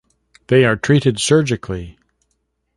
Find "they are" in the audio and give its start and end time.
0.47-0.77